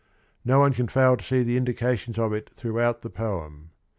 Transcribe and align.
No 0.43 0.57
one 0.59 0.73
can 0.73 0.87
fail 0.87 1.15
to 1.15 1.23
see 1.23 1.43
the 1.43 1.57
indications 1.57 2.17
of 2.17 2.33
it 2.33 2.49
throughout 2.49 3.03
the 3.03 3.11
poem. 3.11 3.69